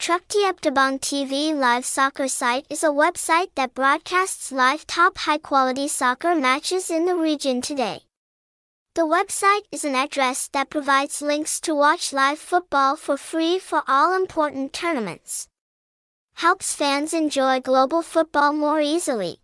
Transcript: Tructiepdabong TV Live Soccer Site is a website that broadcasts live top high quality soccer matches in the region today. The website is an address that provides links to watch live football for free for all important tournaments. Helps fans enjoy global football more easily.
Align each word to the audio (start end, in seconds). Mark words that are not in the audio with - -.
Tructiepdabong 0.00 0.98
TV 0.98 1.54
Live 1.54 1.84
Soccer 1.84 2.26
Site 2.26 2.64
is 2.70 2.82
a 2.82 2.86
website 2.86 3.50
that 3.54 3.74
broadcasts 3.74 4.50
live 4.50 4.86
top 4.86 5.18
high 5.18 5.36
quality 5.36 5.88
soccer 5.88 6.34
matches 6.34 6.88
in 6.88 7.04
the 7.04 7.14
region 7.14 7.60
today. 7.60 8.00
The 8.94 9.02
website 9.02 9.68
is 9.70 9.84
an 9.84 9.94
address 9.94 10.48
that 10.54 10.70
provides 10.70 11.20
links 11.20 11.60
to 11.60 11.74
watch 11.74 12.14
live 12.14 12.38
football 12.38 12.96
for 12.96 13.18
free 13.18 13.58
for 13.58 13.82
all 13.86 14.16
important 14.16 14.72
tournaments. 14.72 15.48
Helps 16.36 16.74
fans 16.74 17.12
enjoy 17.12 17.60
global 17.60 18.00
football 18.00 18.54
more 18.54 18.80
easily. 18.80 19.39